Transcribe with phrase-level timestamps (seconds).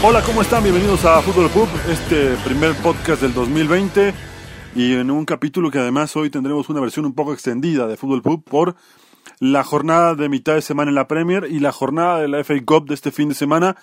[0.00, 0.62] Hola, ¿cómo están?
[0.62, 4.14] Bienvenidos a Fútbol Pub, este primer podcast del 2020
[4.76, 8.22] y en un capítulo que además hoy tendremos una versión un poco extendida de Fútbol
[8.22, 8.76] Pub por
[9.40, 12.54] la jornada de mitad de semana en la Premier y la jornada de la FA
[12.64, 13.76] Cup de este fin de semana.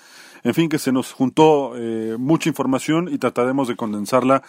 [0.46, 4.42] En fin, que se nos juntó eh, mucha información y trataremos de condensarla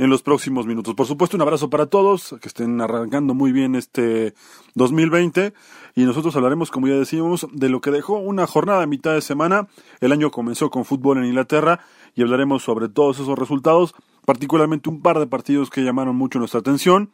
[0.00, 0.94] en los próximos minutos.
[0.94, 4.32] Por supuesto, un abrazo para todos, que estén arrancando muy bien este
[4.74, 5.52] 2020
[5.94, 9.20] y nosotros hablaremos, como ya decíamos, de lo que dejó una jornada a mitad de
[9.20, 9.68] semana.
[10.00, 11.80] El año comenzó con fútbol en Inglaterra
[12.14, 16.60] y hablaremos sobre todos esos resultados, particularmente un par de partidos que llamaron mucho nuestra
[16.60, 17.10] atención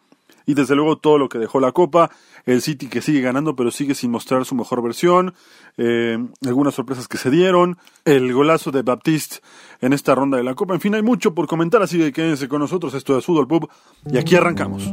[0.47, 2.11] y desde luego todo lo que dejó la Copa,
[2.47, 5.35] el City que sigue ganando pero sigue sin mostrar su mejor versión,
[5.77, 9.39] eh, algunas sorpresas que se dieron, el golazo de Baptiste
[9.81, 12.49] en esta ronda de la Copa, en fin, hay mucho por comentar, así que quédense
[12.49, 13.69] con nosotros, esto es Fútbol Pub
[14.11, 14.93] y aquí arrancamos.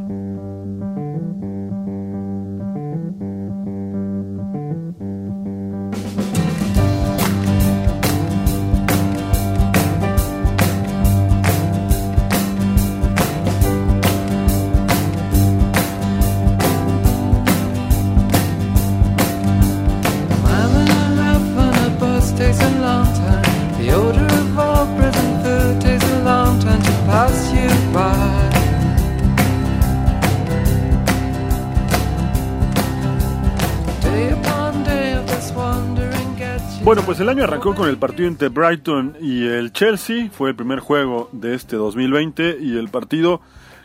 [36.83, 40.29] Bueno, pues el año arrancó con el partido entre Brighton y el Chelsea.
[40.29, 43.39] Fue el primer juego de este 2020 y el partido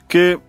[0.09, 0.41] que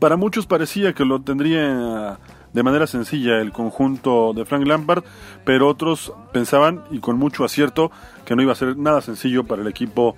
[0.00, 2.18] para muchos parecía que lo tendría
[2.52, 5.04] de manera sencilla el conjunto de Frank Lampard,
[5.44, 7.92] pero otros pensaban, y con mucho acierto,
[8.24, 10.16] que no iba a ser nada sencillo para el equipo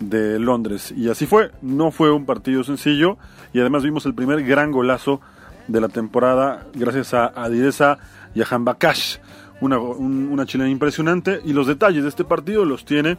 [0.00, 0.92] de Londres.
[0.96, 3.18] Y así fue, no fue un partido sencillo
[3.52, 5.20] y además vimos el primer gran golazo
[5.68, 7.98] de la temporada gracias a Adireza
[8.34, 9.18] y a Hambakash
[9.60, 11.40] una, una chilena impresionante.
[11.44, 13.18] Y los detalles de este partido los tiene,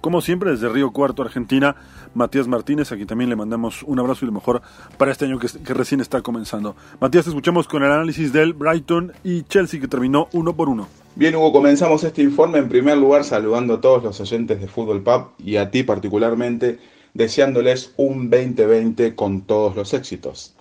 [0.00, 1.76] como siempre, desde Río Cuarto, Argentina,
[2.14, 2.92] Matías Martínez.
[2.92, 4.62] Aquí también le mandamos un abrazo y lo mejor
[4.96, 6.76] para este año que, que recién está comenzando.
[7.00, 10.88] Matías, te escuchamos con el análisis del Brighton y Chelsea que terminó uno por uno.
[11.16, 15.02] Bien, Hugo, comenzamos este informe en primer lugar saludando a todos los oyentes de Fútbol
[15.02, 16.78] Pub y a ti particularmente,
[17.14, 20.54] deseándoles un 2020 con todos los éxitos.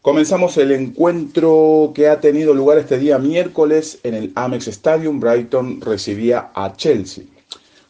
[0.00, 5.18] Comenzamos el encuentro que ha tenido lugar este día miércoles en el Amex Stadium.
[5.18, 7.24] Brighton recibía a Chelsea.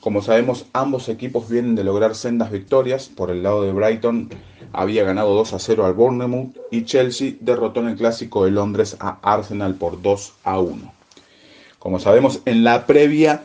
[0.00, 3.10] Como sabemos, ambos equipos vienen de lograr sendas victorias.
[3.14, 4.30] Por el lado de Brighton
[4.72, 8.96] había ganado 2 a 0 al Bournemouth y Chelsea derrotó en el clásico de Londres
[9.00, 10.92] a Arsenal por 2 a 1.
[11.78, 13.42] Como sabemos, en la previa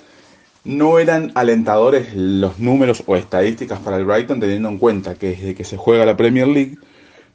[0.63, 5.53] no eran alentadores los números o estadísticas para el Brighton, teniendo en cuenta que desde
[5.53, 6.78] que se juega la Premier League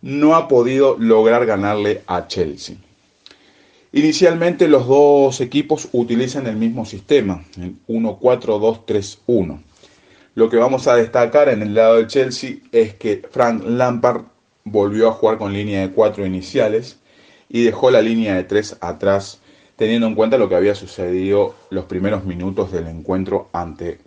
[0.02, 2.76] no ha podido lograr ganarle a Chelsea.
[3.92, 9.62] Inicialmente los dos equipos utilizan el mismo sistema, el 1-4-2-3-1.
[10.34, 14.22] Lo que vamos a destacar en el lado del Chelsea es que Frank Lampard
[14.64, 16.98] volvió a jugar con línea de 4 iniciales
[17.48, 19.40] y dejó la línea de 3 atrás,
[19.76, 23.98] teniendo en cuenta lo que había sucedido los primeros minutos del encuentro ante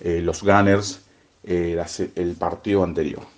[0.00, 1.00] eh, los Gunners
[1.44, 1.82] eh,
[2.14, 3.33] el partido anterior.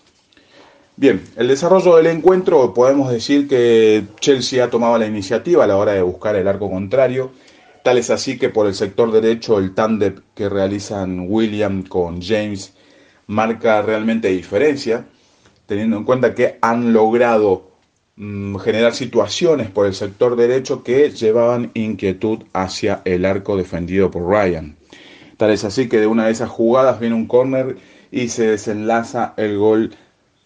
[0.98, 5.76] Bien, el desarrollo del encuentro podemos decir que Chelsea ha tomado la iniciativa a la
[5.76, 7.32] hora de buscar el arco contrario.
[7.82, 12.72] Tal es así que por el sector derecho el tándem que realizan William con James
[13.26, 15.04] marca realmente diferencia,
[15.66, 17.72] teniendo en cuenta que han logrado
[18.16, 24.26] mm, generar situaciones por el sector derecho que llevaban inquietud hacia el arco defendido por
[24.26, 24.76] Ryan.
[25.36, 27.76] Tal es así que de una de esas jugadas viene un córner
[28.10, 29.90] y se desenlaza el gol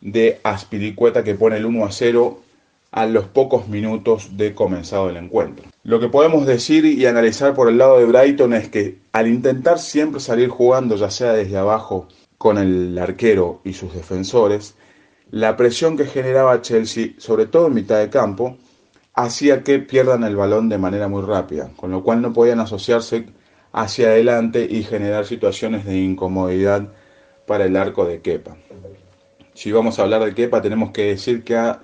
[0.01, 2.41] de Aspiricueta que pone el 1 a 0
[2.93, 5.67] a los pocos minutos de comenzado el encuentro.
[5.85, 9.79] Lo que podemos decir y analizar por el lado de Brighton es que al intentar
[9.79, 14.75] siempre salir jugando, ya sea desde abajo con el arquero y sus defensores,
[15.31, 18.57] la presión que generaba Chelsea, sobre todo en mitad de campo,
[19.15, 23.27] hacía que pierdan el balón de manera muy rápida, con lo cual no podían asociarse
[23.73, 26.89] hacia adelante y generar situaciones de incomodidad
[27.47, 28.57] para el arco de Kepa.
[29.61, 31.83] Si vamos a hablar de Kepa, tenemos que decir que ha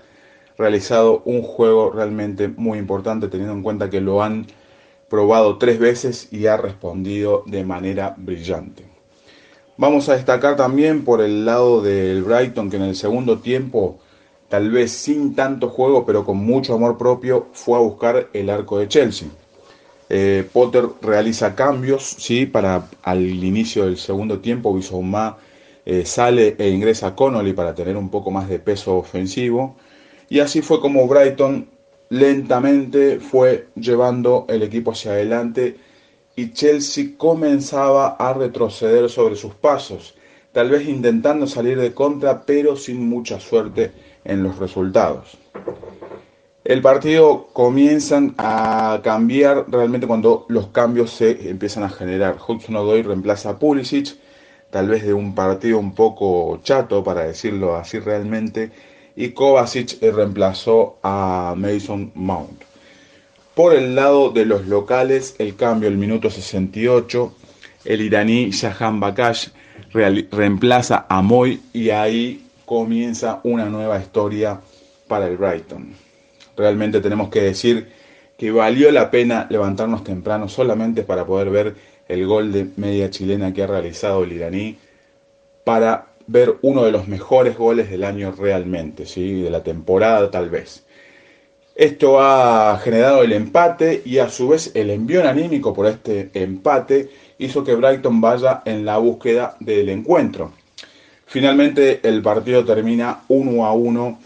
[0.56, 4.46] realizado un juego realmente muy importante, teniendo en cuenta que lo han
[5.10, 8.86] probado tres veces y ha respondido de manera brillante.
[9.76, 13.98] Vamos a destacar también por el lado del Brighton, que en el segundo tiempo,
[14.48, 18.78] tal vez sin tanto juego, pero con mucho amor propio, fue a buscar el arco
[18.78, 19.28] de Chelsea.
[20.08, 25.36] Eh, Potter realiza cambios, sí, para al inicio del segundo tiempo, Bissouma
[25.86, 29.76] eh, sale e ingresa Connolly para tener un poco más de peso ofensivo.
[30.28, 31.68] Y así fue como Brighton
[32.08, 35.76] lentamente fue llevando el equipo hacia adelante
[36.34, 40.14] y Chelsea comenzaba a retroceder sobre sus pasos,
[40.52, 43.92] tal vez intentando salir de contra, pero sin mucha suerte
[44.24, 45.38] en los resultados.
[46.64, 52.38] El partido comienzan a cambiar realmente cuando los cambios se empiezan a generar.
[52.46, 54.16] Hudson Odoi reemplaza a Pulisic,
[54.70, 58.70] tal vez de un partido un poco chato, para decirlo así realmente,
[59.14, 62.62] y Kovacic reemplazó a Mason Mount.
[63.54, 67.34] Por el lado de los locales, el cambio el minuto 68,
[67.86, 69.48] el iraní Shahan Bakash
[69.92, 74.60] reemplaza a Moy y ahí comienza una nueva historia
[75.08, 75.94] para el Brighton.
[76.56, 77.88] Realmente tenemos que decir
[78.36, 81.74] que valió la pena levantarnos temprano solamente para poder ver
[82.08, 84.78] el gol de media chilena que ha realizado el iraní
[85.64, 89.42] para ver uno de los mejores goles del año realmente, ¿sí?
[89.42, 90.84] de la temporada tal vez.
[91.74, 97.10] Esto ha generado el empate y a su vez el envío anímico por este empate
[97.38, 100.52] hizo que Brighton vaya en la búsqueda del encuentro.
[101.26, 104.18] Finalmente el partido termina 1 a 1.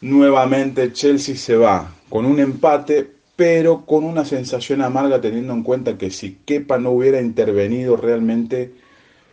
[0.00, 5.98] Nuevamente Chelsea se va con un empate, pero con una sensación amarga teniendo en cuenta
[5.98, 8.72] que si Kepa no hubiera intervenido realmente,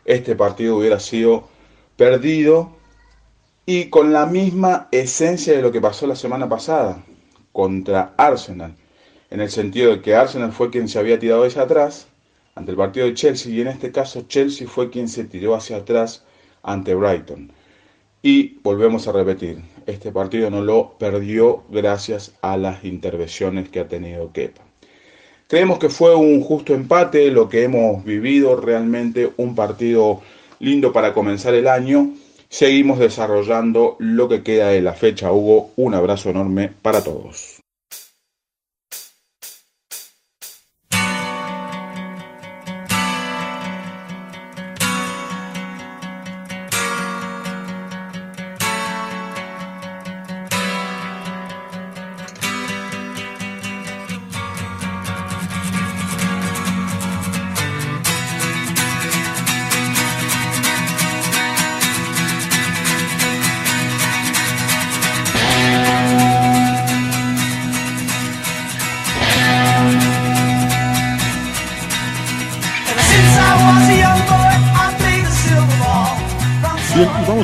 [0.05, 1.47] este partido hubiera sido
[1.97, 2.71] perdido
[3.65, 7.03] y con la misma esencia de lo que pasó la semana pasada
[7.51, 8.75] contra Arsenal,
[9.29, 12.07] en el sentido de que Arsenal fue quien se había tirado hacia atrás
[12.55, 15.77] ante el partido de Chelsea y en este caso Chelsea fue quien se tiró hacia
[15.77, 16.23] atrás
[16.63, 17.51] ante Brighton.
[18.21, 23.87] Y volvemos a repetir, este partido no lo perdió gracias a las intervenciones que ha
[23.87, 24.61] tenido Kepa.
[25.47, 30.21] Creemos que fue un justo empate, lo que hemos vivido, realmente un partido
[30.59, 32.11] lindo para comenzar el año.
[32.49, 35.71] Seguimos desarrollando lo que queda de la fecha, Hugo.
[35.75, 37.58] Un abrazo enorme para todos.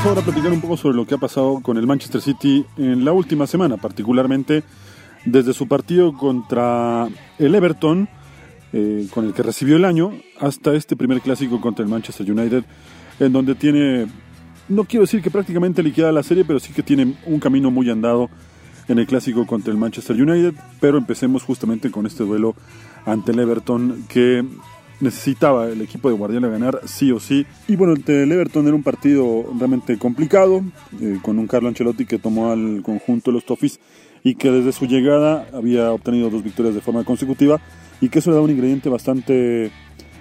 [0.07, 3.03] Ahora a platicar un poco sobre lo que ha pasado con el Manchester City en
[3.03, 4.63] la última semana, particularmente
[5.25, 7.07] desde su partido contra
[7.39, 8.07] el Everton,
[8.71, 12.63] eh, con el que recibió el año, hasta este primer clásico contra el Manchester United,
[13.19, 14.05] en donde tiene,
[14.69, 17.89] no quiero decir que prácticamente liquida la serie, pero sí que tiene un camino muy
[17.89, 18.29] andado
[18.87, 22.53] en el clásico contra el Manchester United, pero empecemos justamente con este duelo
[23.07, 24.45] ante el Everton que
[24.99, 27.45] necesitaba el equipo de Guardiola ganar sí o sí.
[27.67, 30.63] Y bueno, el Everton era un partido realmente complicado,
[31.01, 33.79] eh, con un Carlo Ancelotti que tomó al conjunto de los Toffees
[34.23, 37.59] y que desde su llegada había obtenido dos victorias de forma consecutiva
[38.01, 39.71] y que eso le da un ingrediente bastante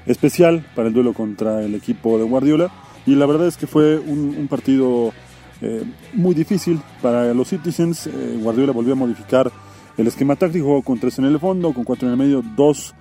[0.07, 2.71] especial para el duelo contra el equipo de Guardiola.
[3.07, 5.13] Y la verdad es que fue un, partido
[5.61, 5.83] eh,
[6.15, 8.07] muy difícil para los Citizens.
[8.07, 9.51] Eh, Guardiola volvió a modificar
[9.97, 12.95] el esquema táctico con tres en el fondo, con cuatro en el medio, dos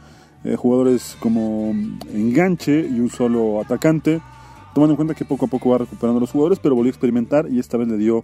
[0.44, 1.72] eh, jugadores como
[2.14, 4.22] enganche y un solo atacante,
[4.74, 7.48] tomando en cuenta que poco a poco va recuperando los jugadores, pero volvió a experimentar
[7.50, 8.24] y esta vez le dio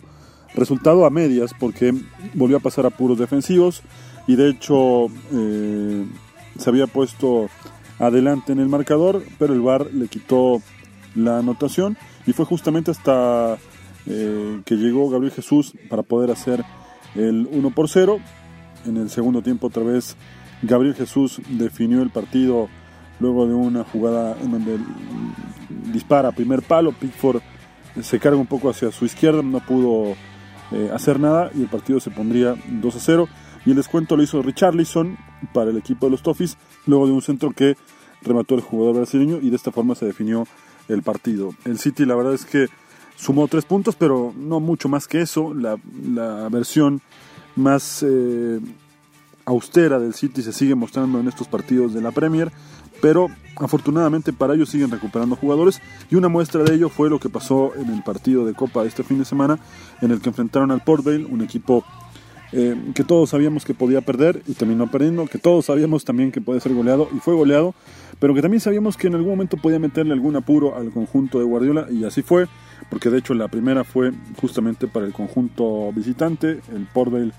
[0.55, 1.93] resultado a medias porque
[2.33, 3.83] volvió a pasar a puros defensivos
[4.27, 6.05] y de hecho eh,
[6.57, 7.49] se había puesto
[7.99, 10.61] adelante en el marcador, pero el VAR le quitó
[11.15, 13.57] la anotación y fue justamente hasta
[14.05, 16.63] eh, que llegó Gabriel Jesús para poder hacer
[17.15, 18.19] el 1 por 0.
[18.85, 20.15] En el segundo tiempo otra vez
[20.61, 22.69] Gabriel Jesús definió el partido
[23.19, 24.77] luego de una jugada en donde
[25.91, 27.41] dispara primer palo, Pickford
[28.01, 30.15] se carga un poco hacia su izquierda, no pudo
[30.71, 33.29] eh, hacer nada y el partido se pondría 2 a 0.
[33.65, 35.17] Y el descuento lo hizo Richarlison
[35.53, 37.75] para el equipo de los Toffees, luego de un centro que
[38.21, 40.47] remató el jugador brasileño y de esta forma se definió
[40.87, 41.53] el partido.
[41.65, 42.67] El City la verdad es que
[43.15, 45.53] sumó tres puntos, pero no mucho más que eso.
[45.53, 45.77] La,
[46.49, 47.01] versión
[47.55, 48.59] más eh,
[49.49, 52.51] austera del City se sigue mostrando en estos partidos de la Premier
[53.01, 57.29] pero afortunadamente para ellos siguen recuperando jugadores y una muestra de ello fue lo que
[57.29, 59.59] pasó en el partido de Copa este fin de semana
[60.01, 61.83] en el que enfrentaron al Port Vale, un equipo
[62.51, 66.41] eh, que todos sabíamos que podía perder y terminó perdiendo, que todos sabíamos también que
[66.41, 67.75] podía ser goleado y fue goleado,
[68.19, 71.45] pero que también sabíamos que en algún momento podía meterle algún apuro al conjunto de
[71.45, 72.47] Guardiola y así fue,
[72.89, 77.33] porque de hecho la primera fue justamente para el conjunto visitante, el Port Vale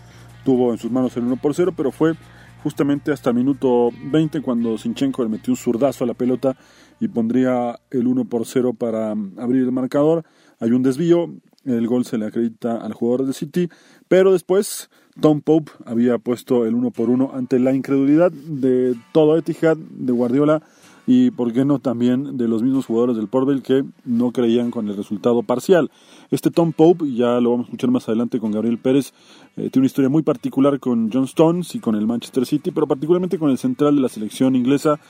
[0.44, 2.14] tuvo en sus manos el 1 por 0, pero fue
[2.62, 6.56] justamente hasta el minuto 20 cuando Sinchenko le metió un zurdazo a la pelota
[7.00, 10.24] y pondría el 1 por 0 para mm, abrir el marcador.
[10.58, 11.32] Hay un desvío,
[11.64, 13.68] el gol se le acredita al jugador de City,
[14.08, 19.38] pero después Tom Pope había puesto el 1 por 1 ante la incredulidad de todo
[19.38, 20.62] Etihad, de Guardiola
[21.12, 24.88] y por qué no también de los mismos jugadores del Portville que no creían con
[24.88, 25.90] el resultado parcial.
[26.30, 29.12] Este Tom Pope, ya lo vamos a escuchar más adelante con Gabriel Pérez,
[29.56, 32.86] eh, tiene una historia muy particular con John Stones y con el Manchester City, pero
[32.86, 35.00] particularmente con el central de la selección inglesa,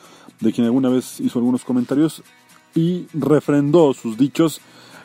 [0.40, 2.22] de quien alguna vez hizo algunos comentarios
[2.74, 4.62] y refrendó sus dichos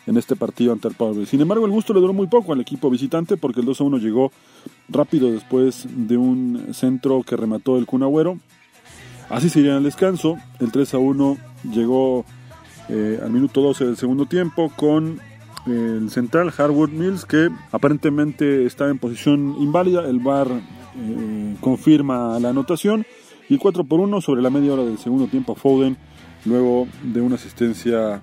[0.07, 1.25] en este partido ante el Portville.
[1.25, 3.83] Sin embargo, el gusto le duró muy poco al equipo visitante porque el 2 a
[3.83, 4.31] 1 llegó
[4.87, 8.03] rápido después de un centro que remató el Kun
[9.29, 10.37] Así se iría al descanso.
[10.59, 11.37] El 3 a 1
[11.71, 12.25] llegó
[12.89, 15.19] eh, al minuto 12 del segundo tiempo con
[15.65, 20.07] el central Harwood Mills que aparentemente está en posición inválida.
[20.07, 23.05] El VAR eh, confirma la anotación.
[23.47, 25.97] Y 4 por 1 sobre la media hora del segundo tiempo Foden,
[26.45, 28.21] luego de una asistencia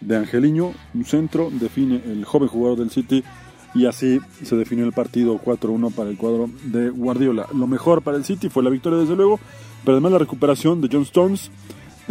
[0.00, 3.22] de Angeliño, un centro, define el joven jugador del City
[3.74, 7.46] y así se definió el partido 4-1 para el cuadro de Guardiola.
[7.54, 9.38] Lo mejor para el City fue la victoria desde luego,
[9.84, 11.50] pero además la recuperación de John Stones,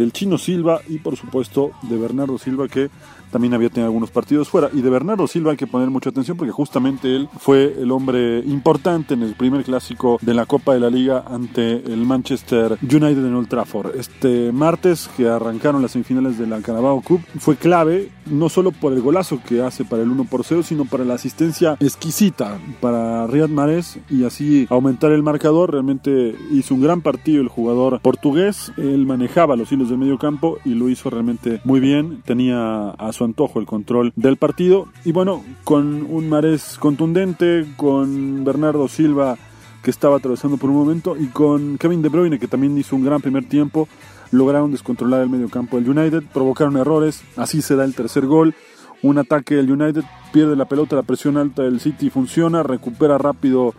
[0.00, 2.90] del Chino Silva y por supuesto de Bernardo Silva que
[3.30, 4.70] también había tenido algunos partidos fuera.
[4.72, 8.40] Y de Bernardo Silva hay que poner mucha atención porque justamente él fue el hombre
[8.40, 13.24] importante en el primer clásico de la Copa de la Liga ante el Manchester United
[13.24, 13.96] en Old Trafford.
[13.96, 18.92] Este martes que arrancaron las semifinales de la Carabao Cup fue clave no solo por
[18.92, 23.26] el golazo que hace para el 1 por 0, sino para la asistencia exquisita para
[23.26, 25.72] Riyad Mahrez y así aumentar el marcador.
[25.72, 28.72] Realmente hizo un gran partido el jugador portugués.
[28.76, 32.22] Él manejaba los hilos del medio campo y lo hizo realmente muy bien.
[32.24, 34.86] Tenía a su antojo el control del partido.
[35.04, 39.36] Y bueno, con un Marés contundente, con Bernardo Silva
[39.82, 43.04] que estaba atravesando por un momento y con Kevin De Bruyne que también hizo un
[43.04, 43.88] gran primer tiempo,
[44.30, 48.54] lograron descontrolar el medio campo del United, provocaron errores, así se da el tercer gol.
[49.02, 53.74] Un ataque del United pierde la pelota, la presión alta del City funciona, recupera rápido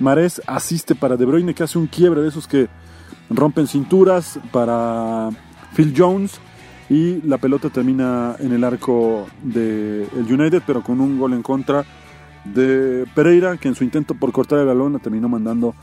[0.00, 2.68] Marés, asiste para De Bruyne que hace un quiebre de esos que
[3.30, 5.30] rompen cinturas para
[5.74, 6.40] Phil Jones
[6.88, 11.84] y la pelota termina en el arco del United, pero con un gol en contra
[12.44, 15.74] de Pereira, que en su intento por cortar el balón la terminó mandando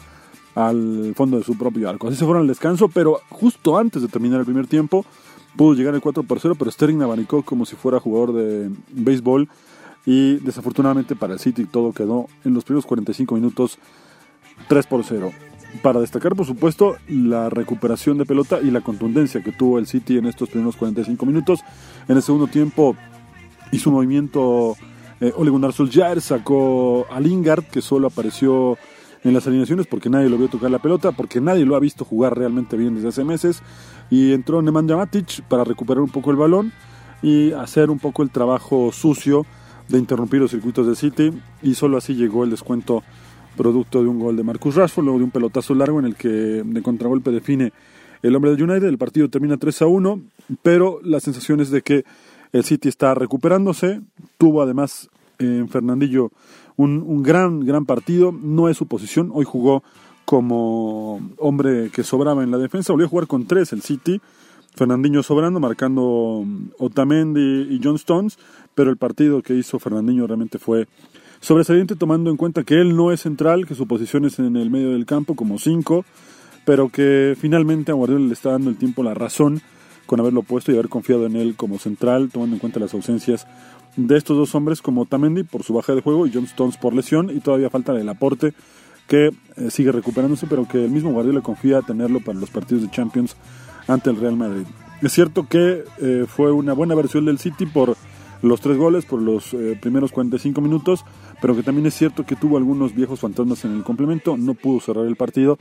[0.54, 2.08] al fondo de su propio arco.
[2.08, 5.06] Así se fueron al descanso, pero justo antes de terminar el primer tiempo
[5.56, 9.50] pudo llegar el 4 por 0, pero Sterling abanicó como si fuera jugador de béisbol
[10.06, 13.78] y desafortunadamente para el City todo quedó en los primeros 45 minutos
[14.68, 15.32] 3 por 0
[15.82, 20.18] para destacar, por supuesto, la recuperación de pelota y la contundencia que tuvo el City
[20.18, 21.62] en estos primeros 45 minutos.
[22.08, 22.96] En el segundo tiempo
[23.72, 24.76] hizo un movimiento
[25.22, 28.78] eh, Ole Gunnar Solskjaer, sacó a Lingard, que solo apareció
[29.24, 32.06] en las alineaciones porque nadie lo vio tocar la pelota, porque nadie lo ha visto
[32.06, 33.62] jugar realmente bien desde hace meses.
[34.10, 36.74] Y entró Nemanja Matic para recuperar un poco el balón
[37.22, 39.46] y hacer un poco el trabajo sucio
[39.88, 41.32] de interrumpir los circuitos de City.
[41.62, 43.04] Y solo así llegó el descuento
[43.56, 46.30] producto de un gol de Marcus Rashford, luego de un pelotazo largo en el que
[46.30, 47.74] de contragolpe define
[48.22, 48.88] el hombre de United.
[48.88, 50.22] El partido termina 3 a 1,
[50.62, 52.06] pero la sensación es de que
[52.52, 54.02] el City está recuperándose.
[54.38, 56.32] Tuvo además en Fernandillo
[56.76, 58.32] un, un, gran, gran partido.
[58.32, 59.32] No es su posición.
[59.34, 59.84] Hoy jugó
[60.26, 62.94] como hombre que sobraba en la defensa.
[62.94, 64.22] Volvió a jugar con tres el City.
[64.74, 66.46] Fernandinho sobrando, marcando
[66.78, 68.38] Otamendi y John Stones.
[68.74, 70.88] Pero el partido que hizo Fernandinho realmente fue
[71.42, 74.70] Sobresaliente tomando en cuenta que él no es central, que su posición es en el
[74.70, 76.06] medio del campo como 5,
[76.66, 79.60] pero que finalmente a Guardiola le está dando el tiempo la razón
[80.06, 83.48] con haberlo puesto y haber confiado en él como central, tomando en cuenta las ausencias
[83.96, 86.94] de estos dos hombres como Tamendi por su baja de juego y John Stones por
[86.94, 88.54] lesión y todavía falta el aporte
[89.08, 92.92] que eh, sigue recuperándose, pero que el mismo Guardiola confía tenerlo para los partidos de
[92.92, 93.36] Champions
[93.88, 94.68] ante el Real Madrid.
[95.02, 97.98] Es cierto que eh, fue una buena versión del City por
[98.42, 101.06] los tres goles, por los eh, primeros 45 minutos,
[101.42, 104.80] pero que también es cierto que tuvo algunos viejos fantasmas en el complemento, no pudo
[104.80, 105.58] cerrar el partido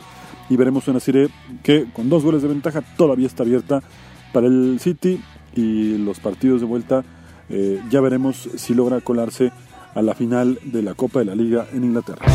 [0.49, 1.29] y veremos una serie
[1.63, 3.83] que con dos goles de ventaja todavía está abierta
[4.33, 5.21] para el City
[5.57, 7.03] y los partidos de vuelta
[7.49, 9.51] eh, ya veremos si logra colarse
[9.95, 12.27] a la final de la Copa de la Liga en Inglaterra.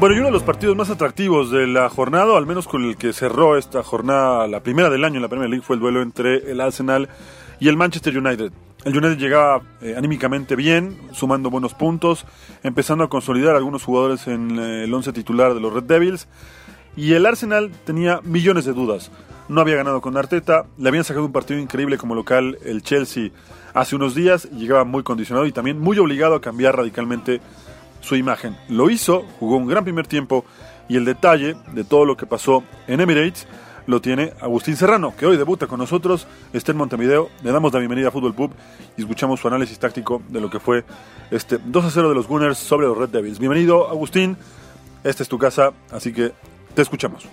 [0.00, 2.96] Bueno, y uno de los partidos más atractivos de la jornada, al menos con el
[2.96, 6.00] que cerró esta jornada, la primera del año en la Premier League, fue el duelo
[6.00, 7.10] entre el Arsenal
[7.58, 8.50] y el Manchester United.
[8.86, 12.24] El United llegaba eh, anímicamente bien, sumando buenos puntos,
[12.62, 16.28] empezando a consolidar algunos jugadores en eh, el once titular de los Red Devils.
[16.96, 19.10] Y el Arsenal tenía millones de dudas.
[19.50, 23.32] No había ganado con Arteta, le habían sacado un partido increíble como local el Chelsea
[23.74, 27.40] hace unos días llegaba muy condicionado y también muy obligado a cambiar radicalmente
[28.00, 28.56] su imagen.
[28.68, 30.44] Lo hizo, jugó un gran primer tiempo
[30.88, 33.46] y el detalle de todo lo que pasó en Emirates
[33.86, 37.28] lo tiene Agustín Serrano, que hoy debuta con nosotros, está en Montevideo.
[37.42, 38.52] Le damos la bienvenida a Fútbol Pub
[38.96, 40.84] y escuchamos su análisis táctico de lo que fue
[41.30, 43.38] este 2 a 0 de los Gunners sobre los Red Devils.
[43.38, 44.36] Bienvenido, Agustín.
[45.02, 46.32] Esta es tu casa, así que
[46.74, 47.26] te escuchamos.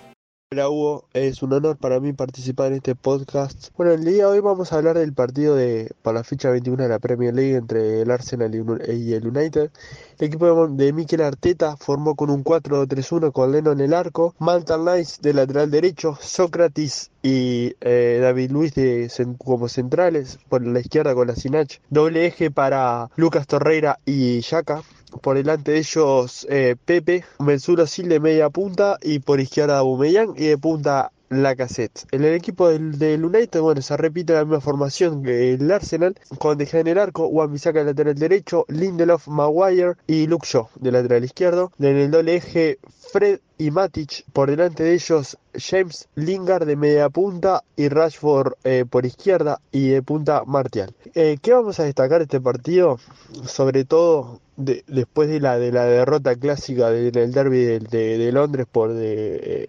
[0.50, 3.68] Hola Hugo, es un honor para mí participar en este podcast.
[3.76, 6.84] Bueno, el día de hoy vamos a hablar del partido de para la fecha 21
[6.84, 9.72] de la Premier League entre el Arsenal y el United.
[10.20, 14.78] El equipo de Mikel Arteta formó con un 4-3-1 con Leno en el arco, Malta
[14.78, 19.12] Nice de lateral derecho, Sócrates y eh, David Luis de,
[19.44, 24.82] como centrales, por la izquierda con la Sinach, doble eje para Lucas Torreira y Yaka,
[25.22, 30.34] por delante de ellos eh, Pepe, Mensuro Sil de media punta y por izquierda Bumeyang
[30.36, 32.06] y de punta la cassette.
[32.12, 36.16] En el equipo del, del, United, bueno, se repite la misma formación que el Arsenal,
[36.40, 40.92] con De en el arco, Juan Bisaca lateral derecho, Lindelof, Maguire y Luke Shaw de
[40.92, 41.72] lateral izquierdo.
[41.80, 42.80] En el doble eje,
[43.12, 48.86] Fred y Matic, por delante de ellos James Lingard de media punta y Rashford eh,
[48.90, 50.94] por izquierda y de punta Martial.
[51.16, 53.00] Eh, ¿Qué vamos a destacar este partido?
[53.46, 57.80] Sobre todo de, después de la, de la derrota clásica del derby de,
[58.18, 59.68] de, Londres por de, eh,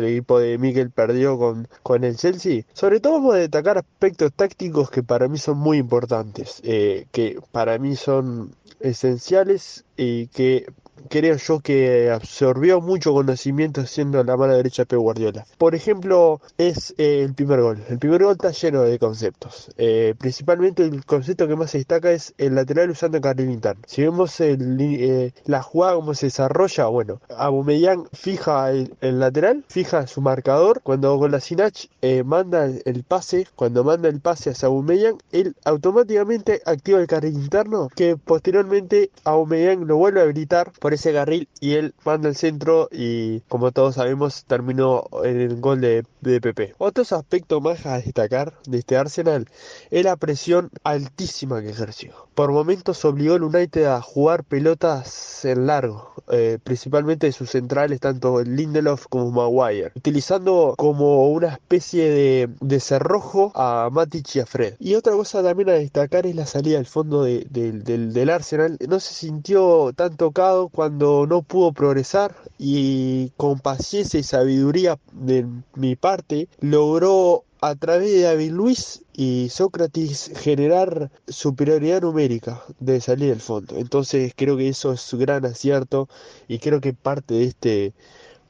[0.00, 2.64] el equipo de Miguel perdió con, con el Chelsea.
[2.72, 7.38] Sobre todo vamos a destacar aspectos tácticos que para mí son muy importantes, eh, que
[7.52, 10.66] para mí son esenciales y que
[11.08, 15.46] creo yo que absorbió mucho conocimiento siendo la mano derecha de Pep Guardiola.
[15.58, 17.82] Por ejemplo, es eh, el primer gol.
[17.88, 19.70] El primer gol está lleno de conceptos.
[19.76, 23.82] Eh, principalmente el concepto que más se destaca es el lateral usando el carril interno.
[23.86, 30.20] Si vemos eh, la jugada como se desarrolla, bueno, Aubameyang fija el, lateral, fija su
[30.20, 30.80] marcador.
[30.82, 31.86] Cuando con la Sinach
[32.24, 37.88] manda el pase, cuando manda el pase hacia Aubameyang, él automáticamente activa el carril interno
[37.94, 42.90] que posteriormente Aubameyang lo vuelve a habilitar por ese carril y él manda el centro
[42.92, 46.74] y como todos sabemos terminó en el gol de, de PP.
[46.76, 49.48] Otros aspectos más a destacar de este Arsenal
[49.90, 52.12] es la presión altísima que ejerció.
[52.34, 58.00] Por momentos obligó al United a jugar pelotas en largo, eh, principalmente de sus centrales,
[58.00, 64.74] tanto Lindelof como Maguire, utilizando como una especie de, cerrojo a Matic y a Fred.
[64.80, 68.78] Y otra cosa también a destacar es la salida del fondo del, del Arsenal.
[68.88, 75.46] No se sintió tan tocado cuando no pudo progresar y con paciencia y sabiduría de
[75.76, 83.30] mi parte logró a través de David Luis y Sócrates generar superioridad numérica de salir
[83.30, 83.76] del fondo.
[83.76, 86.08] Entonces creo que eso es su gran acierto
[86.48, 87.94] y creo que parte de este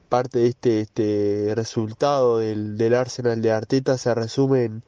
[0.08, 4.82] parte de este, este resultado del, del Arsenal de Arteta se resume en,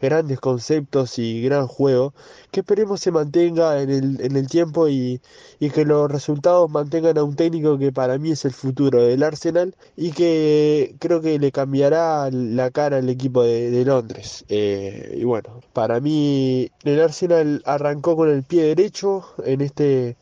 [0.00, 2.14] grandes conceptos y gran juego
[2.50, 5.20] que esperemos se mantenga en el, en el tiempo y,
[5.58, 9.22] y, que los resultados mantengan a un técnico que para mí es el futuro del
[9.22, 14.44] Arsenal y que creo que le cambiará la cara al equipo de, Londres.
[14.48, 20.16] Eh, y bueno, para mí el Arsenal arrancó con el pie derecho en este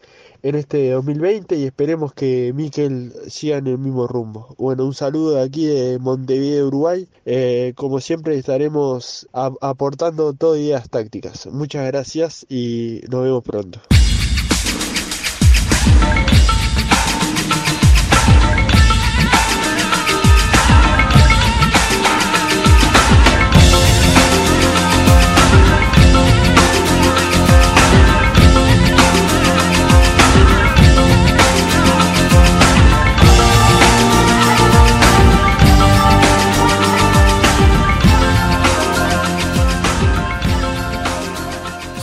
[0.48, 4.54] en este 2020 y esperemos que Mikel siga en el mismo rumbo.
[4.58, 7.08] Bueno, un saludo de aquí de Montevideo, Uruguay.
[7.24, 11.46] Eh, como siempre estaremos aportando todo ideas tácticas.
[11.46, 13.80] Muchas gracias y nos vemos pronto.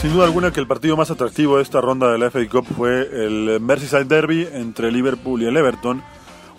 [0.10, 3.02] Duda alguna que el partido más atractivo de esta ronda de la FA Cup fue
[3.02, 6.04] el Merseyside Derby entre Liverpool y el Everton.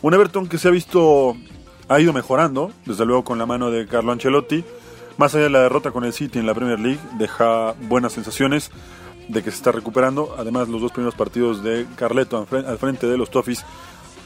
[0.01, 1.37] Un Everton que se ha visto,
[1.89, 4.65] ha ido mejorando, desde luego con la mano de Carlo Ancelotti.
[5.19, 8.71] Más allá de la derrota con el City en la Premier League, deja buenas sensaciones
[9.29, 10.35] de que se está recuperando.
[10.39, 13.65] Además, los dos primeros partidos de Carleto al frente de los Toffees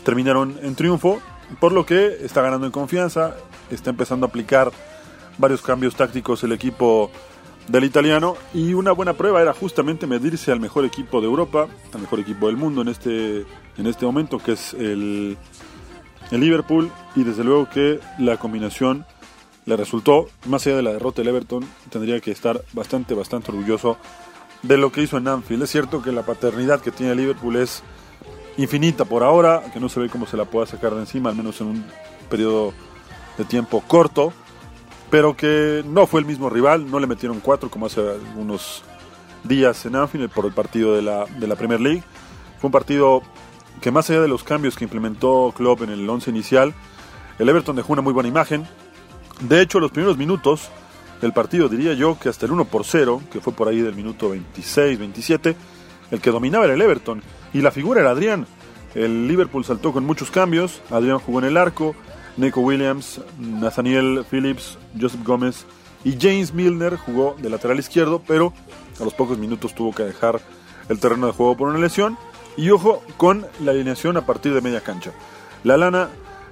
[0.05, 1.21] terminaron en triunfo,
[1.59, 3.35] por lo que está ganando en confianza,
[3.69, 4.71] está empezando a aplicar
[5.39, 7.11] varios cambios tácticos el equipo
[7.69, 8.37] del italiano.
[8.53, 12.47] Y una buena prueba era justamente medirse al mejor equipo de Europa, al mejor equipo
[12.47, 15.37] del mundo en este, en este momento que es el,
[16.31, 16.91] el Liverpool.
[17.15, 19.07] Y desde luego que la combinación
[19.67, 23.99] le resultó, más allá de la derrota del Everton, tendría que estar bastante, bastante orgulloso
[24.63, 25.63] de lo que hizo en Anfield.
[25.63, 27.83] Es cierto que la paternidad que tiene Liverpool es
[28.57, 31.37] infinita por ahora, que no se ve cómo se la pueda sacar de encima, al
[31.37, 31.85] menos en un
[32.29, 32.73] periodo
[33.37, 34.33] de tiempo corto,
[35.11, 38.83] pero que no fue el mismo rival, no le metieron cuatro como hace algunos
[39.45, 42.03] días en Anfield por el partido de la, de la Premier League.
[42.61, 43.23] Fue un partido
[43.81, 46.75] que más allá de los cambios que implementó Klopp en el once inicial,
[47.39, 48.67] el Everton dejó una muy buena imagen.
[49.41, 50.71] De hecho, los primeros minutos
[51.21, 53.95] del partido, diría yo que hasta el 1 por 0, que fue por ahí del
[53.95, 55.57] minuto 26, 27,
[56.11, 57.23] el que dominaba era el Everton.
[57.53, 58.47] Y la figura era Adrián.
[58.95, 60.83] El Liverpool saltó con muchos cambios.
[60.91, 61.95] Adrián jugó en el arco.
[62.39, 65.67] Nico Williams, Nathaniel Phillips, Joseph Gómez
[66.05, 68.53] y James Milner jugó de lateral izquierdo, pero
[69.01, 70.41] a los pocos minutos tuvo que dejar
[70.89, 72.17] el terreno de juego por una lesión.
[72.57, 75.13] Y ojo con la alineación a partir de media cancha.
[75.65, 76.09] La lana,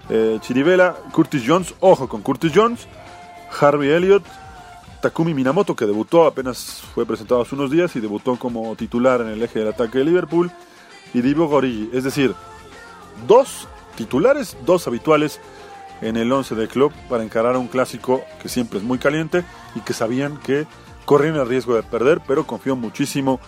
[0.09, 2.87] eh, Chirivela, Curtis Jones, ojo con Curtis Jones,
[3.61, 4.25] Harvey Elliott,
[5.01, 9.29] Takumi Minamoto, que debutó, apenas fue presentado hace unos días y debutó como titular en
[9.29, 10.51] el eje del ataque de Liverpool,
[11.15, 11.91] y Divo Gorigi.
[11.93, 12.35] Es decir,
[13.27, 15.41] dos titulares, dos habituales
[16.01, 19.81] en el 11 del club para encarar un clásico que siempre es muy caliente y
[19.81, 20.67] que sabían que
[21.05, 23.41] corrían el riesgo de perder, pero confió muchísimo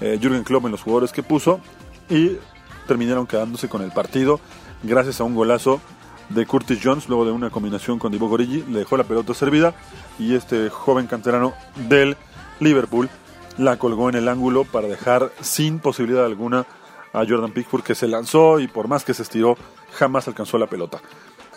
[0.00, 1.60] eh, Jürgen Klopp en los jugadores que puso
[2.08, 2.36] y
[2.86, 4.40] terminaron quedándose con el partido
[4.82, 5.80] gracias a un golazo
[6.28, 9.74] de Curtis Jones luego de una combinación con Divo Gorigi, le dejó la pelota servida
[10.18, 11.54] y este joven canterano
[11.88, 12.16] del
[12.60, 13.08] Liverpool
[13.58, 16.66] la colgó en el ángulo para dejar sin posibilidad alguna
[17.12, 19.56] a Jordan Pickford que se lanzó y por más que se estiró
[19.94, 21.00] jamás alcanzó la pelota.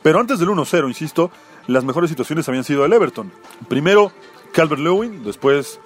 [0.01, 1.31] Pero antes del 1-0, insisto,
[1.67, 3.31] las mejores situaciones habían sido el Everton.
[3.67, 4.11] Primero
[4.53, 5.79] Calvert Lewin, después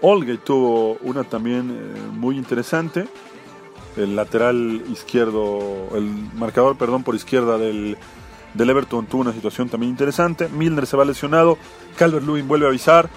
[0.00, 3.06] Olgate tuvo una también eh, muy interesante.
[3.96, 6.04] El lateral izquierdo, el
[6.34, 7.96] marcador, perdón, por izquierda del,
[8.54, 10.48] del Everton tuvo una situación también interesante.
[10.48, 11.58] Milner se va lesionado,
[11.96, 13.10] Calvert Lewin vuelve a avisar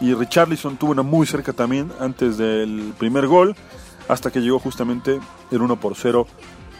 [0.00, 3.54] y Richarlison tuvo una muy cerca también antes del primer gol,
[4.08, 6.26] hasta que llegó justamente el 1 por 0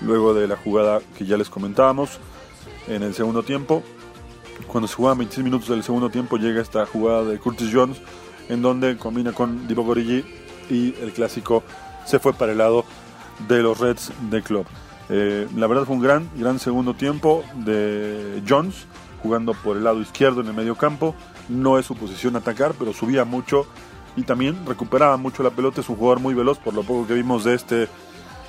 [0.01, 2.19] luego de la jugada que ya les comentábamos
[2.95, 3.83] en el segundo tiempo.
[4.67, 8.01] Cuando se juegan 26 minutos del segundo tiempo llega esta jugada de Curtis Jones
[8.49, 10.25] en donde combina con Divo Gorigi
[10.71, 11.63] y el clásico
[12.05, 12.85] se fue para el lado
[13.49, 14.67] de los Reds de Club.
[15.09, 18.87] Eh, la verdad fue un gran, gran segundo tiempo de Jones
[19.23, 21.15] jugando por el lado izquierdo en el medio campo.
[21.49, 23.67] No es su posición atacar, pero subía mucho
[24.17, 25.81] y también recuperaba mucho la pelota.
[25.81, 27.89] Es un jugador muy veloz por lo poco que vimos de este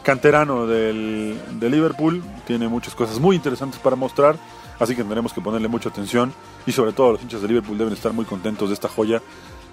[0.04, 4.36] canterano del, de Liverpool, tiene muchas cosas muy interesantes para mostrar,
[4.80, 6.34] así que tendremos que ponerle mucha atención
[6.66, 9.22] y sobre todo los hinchas de Liverpool deben estar muy contentos de esta joya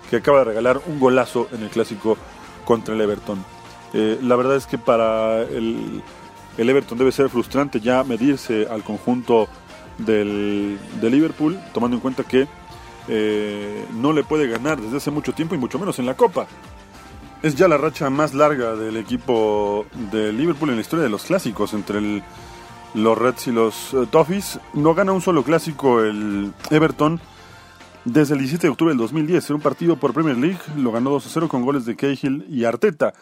[0.08, 2.16] que acaba de regalar un golazo en el clásico
[2.64, 3.44] contra el Everton.
[3.92, 6.02] Eh, la verdad es que para el,
[6.56, 9.48] Everton debe ser frustrante ya medirse al conjunto
[9.98, 12.46] del, de Liverpool, tomando en cuenta que
[13.08, 16.46] eh, no le puede ganar desde hace mucho tiempo y mucho menos en la Copa.
[17.42, 21.24] Es ya la racha más larga del equipo de Liverpool en la historia de los
[21.24, 22.22] clásicos entre
[22.92, 24.61] los Reds y los uh, Toffees.
[24.74, 27.18] No gana un solo clásico el Everton
[28.05, 29.48] desde el 17 de octubre del 2010.
[29.48, 32.44] En un partido por Premier League lo ganó 2 a 0 con goles de Cahill
[32.50, 33.14] y Arteta,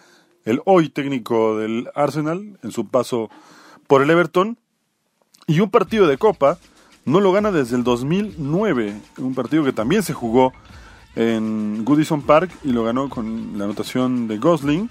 [0.45, 3.31] el hoy técnico del Arsenal en su paso
[3.87, 4.59] por el Everton.
[5.47, 6.59] Y un partido de Copa
[7.05, 10.53] no lo gana desde el 2009, un partido que también se jugó
[11.19, 14.89] en Goodison Park y lo ganó con la anotación de Gosling,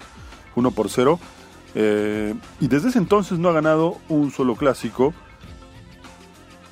[0.56, 1.18] 1 por 0.
[1.74, 5.14] Eh, y desde ese entonces no ha ganado un solo clásico.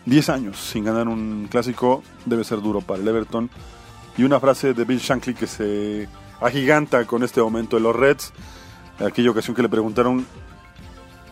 [0.05, 3.49] 10 años sin ganar un clásico debe ser duro para el Everton.
[4.19, 6.07] Y una frase de Bill Shankly que se
[6.38, 8.35] agiganta con este momento de los Reds.
[8.99, 10.27] Aquella ocasión que le preguntaron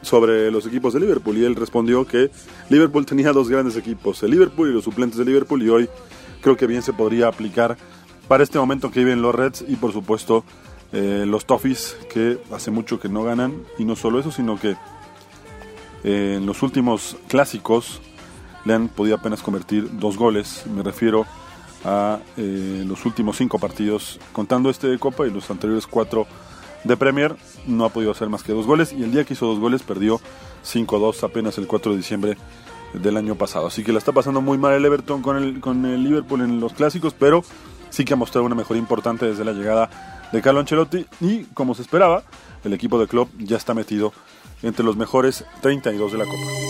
[0.00, 2.30] sobre los equipos de Liverpool y él respondió que
[2.70, 5.88] Liverpool tenía dos grandes equipos, el Liverpool y los suplentes de Liverpool y hoy
[6.42, 7.78] creo que bien se podría aplicar
[8.28, 10.44] para este momento que viven los Reds y por supuesto
[10.92, 14.76] eh, los Toffees que hace mucho que no ganan y no solo eso sino que
[16.04, 18.00] eh, en los últimos clásicos
[18.64, 21.26] le han podido apenas convertir dos goles me refiero
[21.84, 26.26] a eh, los últimos cinco partidos, contando este de Copa y los anteriores cuatro
[26.82, 27.36] de Premier.
[27.66, 29.82] No ha podido hacer más que dos goles y el día que hizo dos goles
[29.82, 30.20] perdió
[30.64, 32.36] 5-2 apenas el 4 de diciembre
[32.94, 33.66] del año pasado.
[33.66, 36.60] Así que la está pasando muy mal el Everton con el, con el Liverpool en
[36.60, 37.44] los clásicos, pero
[37.94, 39.88] sí que ha mostrado una mejoría importante desde la llegada
[40.32, 42.24] de Carlo Ancelotti y como se esperaba,
[42.64, 44.12] el equipo de club ya está metido
[44.62, 46.64] entre los mejores 32 de la Copa.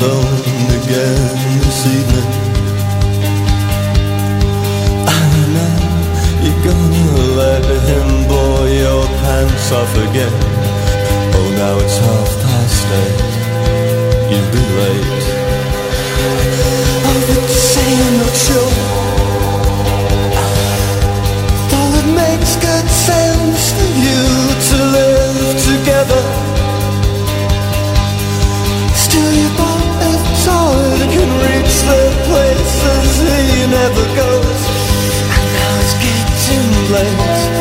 [0.00, 2.30] stoned again this evening.
[5.06, 5.22] I
[5.54, 5.76] know
[6.44, 7.06] you're gonna
[7.42, 10.36] let him blow your pants off again.
[11.36, 13.20] Oh, now it's half past eight.
[14.30, 15.26] You'll be late.
[17.08, 18.99] Oh, but say I'm not sure.
[33.60, 34.62] He never goes.
[35.36, 37.59] And now it's getting late.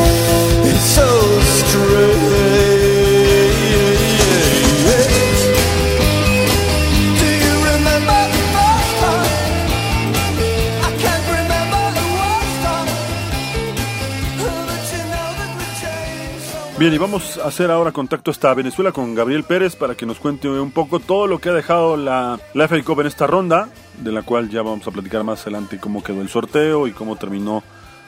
[16.89, 20.17] Bien, y vamos a hacer ahora contacto hasta Venezuela con Gabriel Pérez para que nos
[20.17, 23.69] cuente un poco todo lo que ha dejado la, la FA Cup en esta ronda,
[23.99, 27.15] de la cual ya vamos a platicar más adelante cómo quedó el sorteo y cómo
[27.15, 27.61] terminó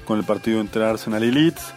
[0.03, 1.73] con el partido entre Arsenal y Leeds.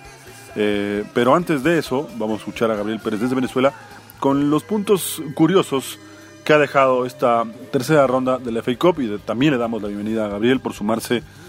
[0.56, 3.74] Eh, pero antes de eso, vamos a escuchar a Gabriel Pérez desde Venezuela
[4.18, 5.98] con los puntos curiosos
[6.42, 9.88] que ha dejado esta tercera ronda de la FA Cup y también le damos la
[9.88, 11.43] bienvenida a Gabriel por sumarse a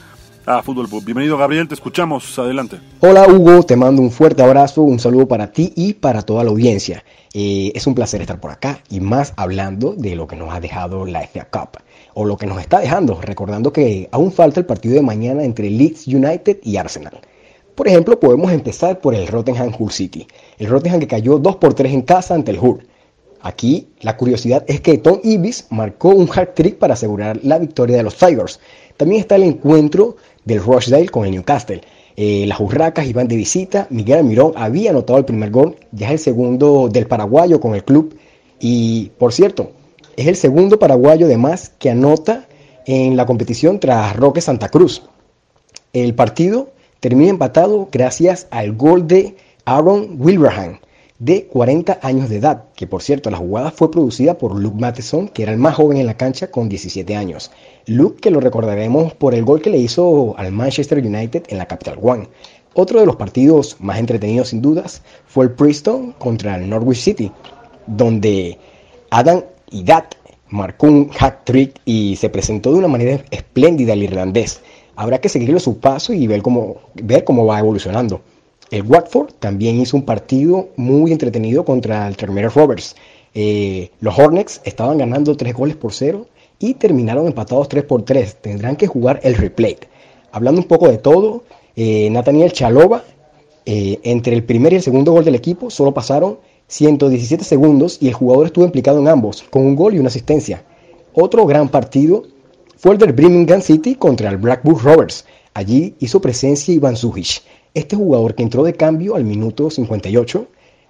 [0.64, 1.04] Fútbol Pub.
[1.04, 2.80] Bienvenido Gabriel, te escuchamos, adelante.
[3.00, 6.52] Hola Hugo, te mando un fuerte abrazo, un saludo para ti y para toda la
[6.52, 7.04] audiencia.
[7.34, 10.60] Eh, es un placer estar por acá y más hablando de lo que nos ha
[10.60, 11.80] dejado la FA Cup
[12.14, 15.68] o lo que nos está dejando, recordando que aún falta el partido de mañana entre
[15.68, 17.20] Leeds United y Arsenal.
[17.74, 20.28] Por ejemplo, podemos empezar por el Rottenham Hull City.
[20.60, 22.88] El Rottenham que cayó 2 por 3 en casa ante el Hull.
[23.42, 27.98] Aquí la curiosidad es que Tom Ibis marcó un hat trick para asegurar la victoria
[27.98, 28.60] de los Tigers.
[28.98, 31.82] También está el encuentro del Rochdale con el Newcastle.
[32.16, 33.88] Eh, las Urracas iban de visita.
[33.90, 35.76] Miguel Almirón había anotado el primer gol.
[35.92, 38.16] Ya es el segundo del paraguayo con el club.
[38.60, 39.72] Y por cierto,
[40.16, 42.48] es el segundo paraguayo de más que anota
[42.86, 45.02] en la competición tras Roque Santa Cruz.
[45.92, 50.80] El partido termina empatado gracias al gol de Aaron Wilbraham
[51.20, 55.30] de 40 años de edad, que por cierto la jugada fue producida por Luke Matheson,
[55.30, 57.52] que era el más joven en la cancha con 17 años.
[57.88, 61.68] Luke que lo recordaremos por el gol que le hizo al Manchester United en la
[61.68, 62.28] Capital One.
[62.74, 67.32] Otro de los partidos más entretenidos sin dudas fue el Preston contra el Norwich City,
[67.86, 68.58] donde
[69.12, 70.16] Adam Idat
[70.50, 74.62] marcó un hat trick y se presentó de una manera espléndida el irlandés.
[74.96, 78.22] Habrá que seguirlo su paso y ver cómo, ver cómo va evolucionando.
[78.72, 82.96] El Watford también hizo un partido muy entretenido contra el Terminal Rovers.
[83.36, 86.26] Eh, los Hornets estaban ganando 3 goles por 0
[86.60, 88.38] y terminaron empatados 3 por 3.
[88.42, 89.78] Tendrán que jugar el replay.
[90.32, 91.44] Hablando un poco de todo,
[91.76, 93.04] eh, Nathaniel Chalova,
[93.66, 98.08] eh, entre el primer y el segundo gol del equipo, solo pasaron 117 segundos y
[98.08, 100.64] el jugador estuvo implicado en ambos, con un gol y una asistencia.
[101.14, 102.24] Otro gran partido
[102.78, 105.26] fue el del Birmingham City contra el Blackburn Rovers.
[105.54, 107.42] Allí hizo presencia Iván Zujic.
[107.74, 110.48] Este jugador que entró de cambio al minuto 58,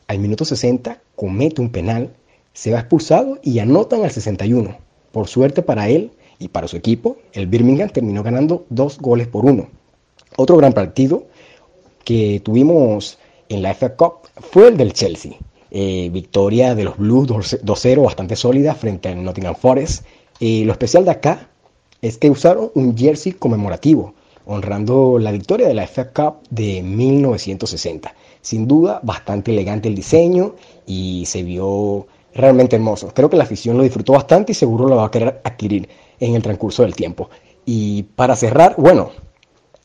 [0.08, 2.14] al minuto 60, comete un penal,
[2.54, 4.85] se va expulsado y anotan al 61.
[5.16, 9.46] Por suerte para él y para su equipo, el Birmingham terminó ganando dos goles por
[9.46, 9.70] uno.
[10.36, 11.24] Otro gran partido
[12.04, 15.32] que tuvimos en la FA Cup fue el del Chelsea.
[15.72, 20.06] Eh, victoria de los Blues 2-0 bastante sólida frente al Nottingham Forest.
[20.42, 21.48] Eh, lo especial de acá
[22.02, 28.14] es que usaron un jersey conmemorativo honrando la victoria de la FA Cup de 1960.
[28.42, 33.12] Sin duda, bastante elegante el diseño y se vio realmente hermoso.
[33.14, 36.36] Creo que la afición lo disfrutó bastante y seguro lo va a querer adquirir en
[36.36, 37.30] el transcurso del tiempo.
[37.66, 39.10] Y para cerrar, bueno,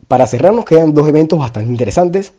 [0.09, 2.33] para cerrar nos quedan dos eventos bastante interesantes.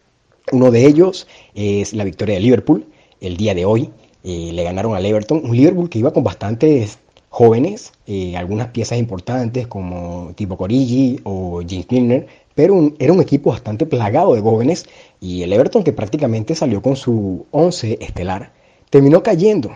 [0.52, 2.86] Uno de ellos es la victoria de Liverpool
[3.21, 3.89] el día de hoy.
[4.24, 9.00] Eh, le ganaron al Everton, un Liverpool que iba con bastantes jóvenes, eh, algunas piezas
[9.00, 14.86] importantes como tipo Corigi o James Milner, pero era un equipo bastante plagado de jóvenes
[15.21, 18.52] y el Everton que prácticamente salió con su 11 estelar
[18.89, 19.71] terminó cayendo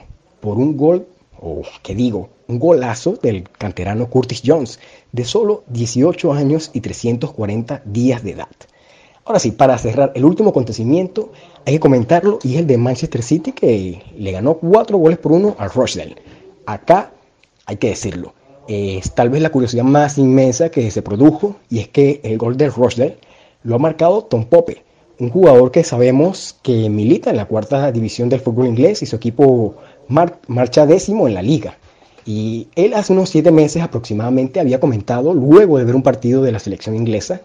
[0.45, 1.08] por un gol,
[1.41, 4.79] o qué digo, un golazo del canterano Curtis Jones,
[5.12, 8.47] de solo 18 años y 340 días de edad.
[9.25, 11.31] Ahora sí, para cerrar el último acontecimiento,
[11.65, 15.31] hay que comentarlo y es el de Manchester City que le ganó 4 goles por
[15.31, 16.15] 1 al Rochdale.
[16.67, 17.12] Acá
[17.65, 18.36] hay que decirlo,
[18.67, 22.55] es tal vez la curiosidad más inmensa que se produjo y es que el gol
[22.55, 23.17] del Rochdale
[23.63, 24.84] lo ha marcado Tom Pope,
[25.19, 29.15] un jugador que sabemos que milita en la cuarta división del fútbol inglés y su
[29.15, 29.75] equipo
[30.07, 31.77] marcha décimo en la liga.
[32.25, 36.51] Y él hace unos siete meses aproximadamente había comentado, luego de ver un partido de
[36.51, 37.41] la selección inglesa,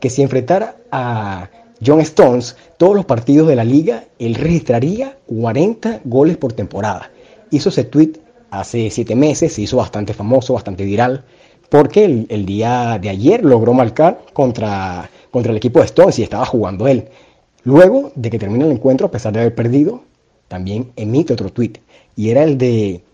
[0.00, 1.48] que si enfrentara a
[1.84, 7.10] John Stones todos los partidos de la liga, él registraría 40 goles por temporada.
[7.50, 8.14] Hizo ese tweet
[8.50, 11.24] hace siete meses, se hizo bastante famoso, bastante viral,
[11.68, 16.46] porque el, día de ayer logró marcar contra, contra el equipo de Stones y estaba
[16.46, 17.08] jugando él.
[17.64, 20.02] Luego de que termine el encuentro, a pesar de haber perdido,
[20.48, 21.72] también emite otro tweet
[22.16, 23.04] y era el de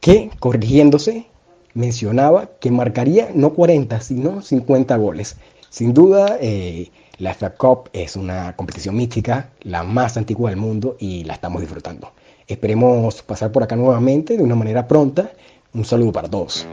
[0.00, 1.26] que, corrigiéndose,
[1.74, 5.36] mencionaba que marcaría no 40, sino 50 goles.
[5.70, 10.96] Sin duda, eh, la FA Cup es una competición mística, la más antigua del mundo
[10.98, 12.12] y la estamos disfrutando.
[12.46, 15.32] Esperemos pasar por acá nuevamente de una manera pronta.
[15.74, 16.66] Un saludo para todos.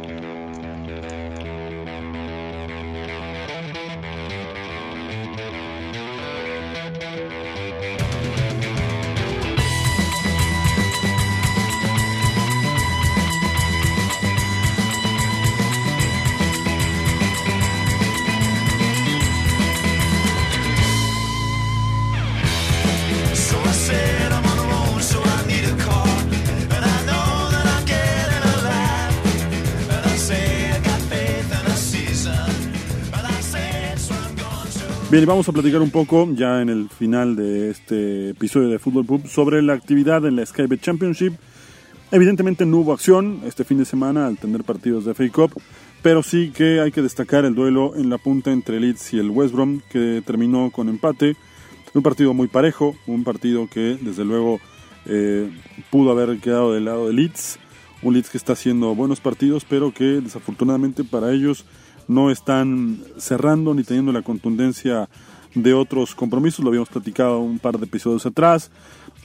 [35.13, 39.05] Bien, vamos a platicar un poco ya en el final de este episodio de Fútbol
[39.05, 41.33] Pub sobre la actividad en la Skybet Championship.
[42.11, 45.61] Evidentemente no hubo acción este fin de semana al tener partidos de FA Cup,
[46.01, 49.29] pero sí que hay que destacar el duelo en la punta entre Leeds y el
[49.29, 51.35] West Brom, que terminó con empate.
[51.93, 54.59] Un partido muy parejo, un partido que desde luego
[55.05, 55.47] eh,
[55.91, 57.59] pudo haber quedado del lado de Leeds.
[58.01, 61.65] Un Leeds que está haciendo buenos partidos, pero que desafortunadamente para ellos
[62.07, 65.09] no están cerrando ni teniendo la contundencia
[65.55, 66.63] de otros compromisos.
[66.63, 68.71] Lo habíamos platicado un par de episodios atrás.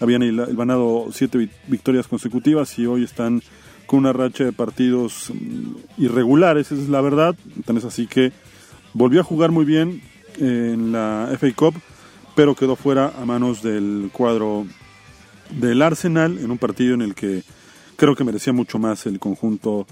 [0.00, 3.42] Habían ganado siete victorias consecutivas y hoy están
[3.86, 7.34] con una racha de partidos mm, irregulares, esa es la verdad.
[7.64, 8.32] Tan es así que
[8.92, 10.02] volvió a jugar muy bien
[10.38, 11.74] en la FA Cup,
[12.36, 14.66] pero quedó fuera a manos del cuadro
[15.50, 17.42] del Arsenal en un partido en el que
[17.96, 19.86] creo que merecía mucho más el conjunto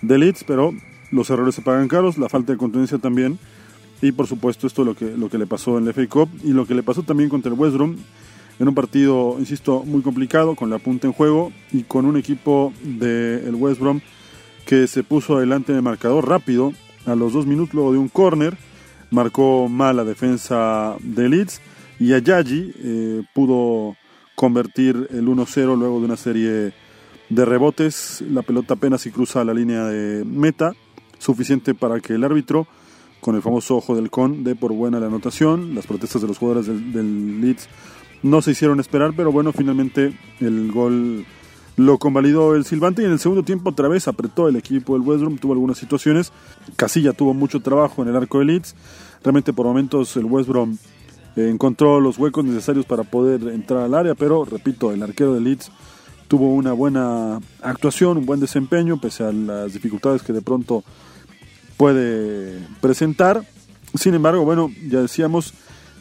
[0.00, 0.72] de Leeds, pero
[1.12, 3.38] los errores se pagan caros, la falta de contundencia también.
[4.00, 6.28] Y por supuesto esto es lo que, lo que le pasó en la FA Cup
[6.42, 7.96] y lo que le pasó también contra el West Brom
[8.58, 12.72] en un partido, insisto, muy complicado, con la punta en juego y con un equipo
[12.82, 14.00] del el West Brom
[14.66, 16.72] que se puso adelante en el marcador rápido
[17.06, 18.56] a los dos minutos luego de un córner,
[19.10, 21.60] marcó mal la defensa de Leeds
[21.98, 23.96] y Ayayi eh, pudo
[24.34, 26.72] convertir el 1-0 luego de una serie
[27.28, 30.72] de rebotes, la pelota apenas y cruza la línea de meta
[31.22, 32.66] suficiente para que el árbitro,
[33.20, 35.74] con el famoso ojo del con, dé por buena la anotación.
[35.74, 37.68] Las protestas de los jugadores del, Leeds
[38.22, 41.24] no se hicieron esperar, pero bueno, finalmente el gol
[41.76, 45.02] lo convalidó el Silvante y en el segundo tiempo otra vez apretó el equipo del
[45.06, 46.32] West Brom, tuvo algunas situaciones.
[46.76, 48.74] Casilla tuvo mucho trabajo en el arco de Leeds.
[49.22, 50.76] Realmente por momentos el West Brom
[51.36, 55.70] encontró los huecos necesarios para poder entrar al área, pero repito, el arquero de Leeds
[56.32, 60.82] tuvo una buena actuación, un buen desempeño, pese a las dificultades que de pronto
[61.76, 63.44] puede presentar.
[63.94, 65.54] Sin embargo, bueno, ya decíamos,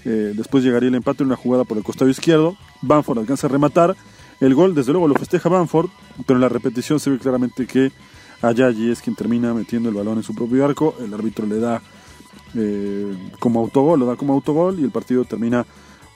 [0.05, 2.55] eh, después llegaría el empate en una jugada por el costado izquierdo.
[2.81, 3.95] Banford alcanza a rematar.
[4.39, 5.89] El gol, desde luego, lo festeja Banford,
[6.25, 7.91] pero en la repetición se ve claramente que
[8.41, 10.95] Ayayi es quien termina metiendo el balón en su propio arco.
[10.99, 11.81] El árbitro le da
[12.55, 15.65] eh, como autogol, lo da como autogol y el partido termina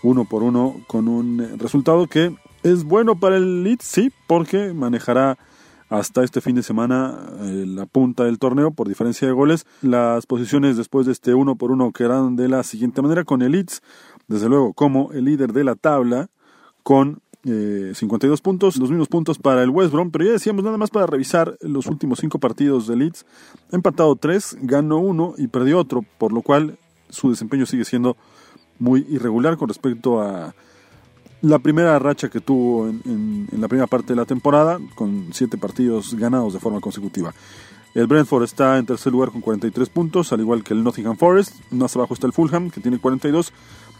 [0.01, 5.37] uno por uno con un resultado que es bueno para el Leeds, sí, porque manejará
[5.97, 9.65] hasta este fin de semana eh, la punta del torneo por diferencia de goles.
[9.81, 13.53] Las posiciones después de este uno por uno quedarán de la siguiente manera con el
[13.53, 13.81] Leeds,
[14.27, 16.29] desde luego como el líder de la tabla
[16.83, 20.77] con 52 eh, puntos, los mismos puntos para el West Brom, pero ya decíamos nada
[20.77, 23.23] más para revisar los últimos cinco partidos de Leeds,
[23.71, 26.79] empatado tres, ganó uno y perdió otro, por lo cual
[27.09, 28.17] su desempeño sigue siendo
[28.79, 30.55] muy irregular con respecto a
[31.45, 36.15] la primera racha que tuvo en, la primera parte de la temporada, con siete partidos
[36.15, 37.33] ganados de forma consecutiva.
[37.93, 41.53] El Brentford está en tercer lugar con 43 puntos, al igual que el Nottingham Forest.
[41.71, 43.53] Más abajo está el Fulham, que tiene 42,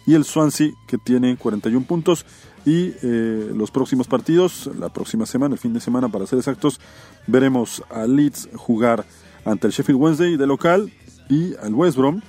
[0.07, 2.25] y el Swansea, que tiene 41 puntos.
[2.65, 6.79] Y eh, los próximos partidos, la próxima semana, el fin de semana para ser exactos,
[7.27, 9.05] veremos a Leeds jugar
[9.45, 10.91] ante el Sheffield Wednesday de local
[11.29, 12.21] y al West Brom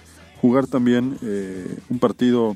[0.42, 2.54] jugar también eh, un partido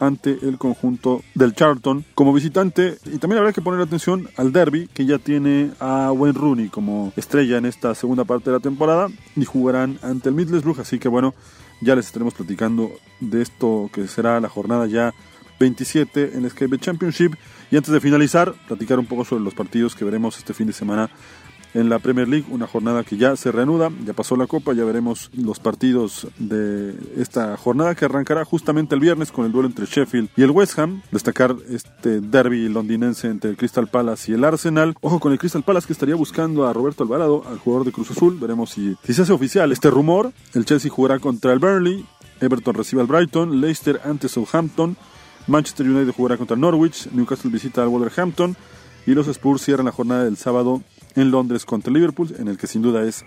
[0.00, 2.98] ante el conjunto del Charlton como visitante.
[3.06, 7.12] Y también habrá que poner atención al derby que ya tiene a Wayne Rooney como
[7.16, 10.80] estrella en esta segunda parte de la temporada y jugarán ante el Middlesbrough.
[10.80, 11.34] Así que bueno
[11.80, 12.90] ya les estaremos platicando
[13.20, 15.14] de esto que será la jornada ya
[15.58, 17.34] 27 en la Sky Championship.
[17.70, 20.72] Y antes de finalizar platicar un poco sobre los partidos que veremos este fin de
[20.72, 21.10] semana
[21.74, 24.84] en la Premier League, una jornada que ya se reanuda, ya pasó la Copa, ya
[24.84, 29.86] veremos los partidos de esta jornada que arrancará justamente el viernes con el duelo entre
[29.86, 34.44] Sheffield y el West Ham, destacar este derby londinense entre el Crystal Palace y el
[34.44, 37.92] Arsenal, ojo con el Crystal Palace que estaría buscando a Roberto Alvarado, al jugador de
[37.92, 41.58] Cruz Azul, veremos si, si se hace oficial este rumor, el Chelsea jugará contra el
[41.58, 42.04] Burnley,
[42.40, 44.96] Everton recibe al Brighton, Leicester ante Southampton,
[45.46, 48.56] Manchester United jugará contra Norwich, Newcastle visita al Wolverhampton.
[49.06, 50.82] Y los Spurs cierran la jornada del sábado
[51.16, 53.24] en Londres contra Liverpool, en el que sin duda es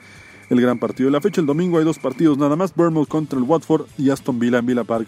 [0.49, 1.41] el gran partido de la fecha.
[1.41, 4.65] El domingo hay dos partidos nada más, Bournemouth contra el Watford y Aston Villa en
[4.65, 5.07] Villa Park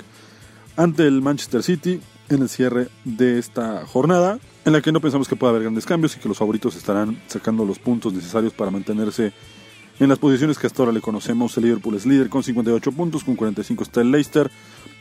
[0.78, 5.28] ante el Manchester City en el cierre de esta jornada, en la que no pensamos
[5.28, 8.72] que pueda haber grandes cambios y que los favoritos estarán sacando los puntos necesarios para
[8.72, 9.32] mantenerse
[10.00, 11.56] en las posiciones que hasta ahora le conocemos.
[11.58, 14.52] El Liverpool es líder con 58 puntos, con 45 está el Leicester,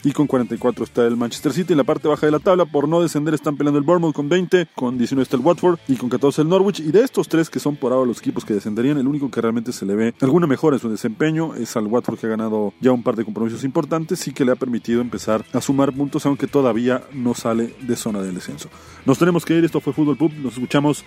[0.04, 1.72] y con 44 está el Manchester City.
[1.72, 4.28] En la parte baja de la tabla, por no descender, están peleando el Bournemouth con
[4.28, 6.80] 20, con 19 está el Watford y con 14 el Norwich.
[6.80, 9.40] Y de estos tres que son por ahora los equipos que descenderían, el único que
[9.40, 12.74] realmente se le ve alguna mejora en su desempeño es al Watford que ha ganado
[12.80, 16.26] ya un par de compromisos importantes y que le ha permitido empezar a sumar puntos,
[16.26, 18.68] aunque todavía no sale de zona del descenso.
[19.06, 21.04] Nos tenemos que ir, esto fue Fútbol Pub, nos escuchamos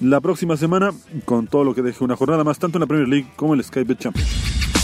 [0.00, 0.92] la próxima semana
[1.24, 3.60] con todo lo que deje una jornada más, tanto en la Premier League como en
[3.60, 4.77] el Sky Bet Champions.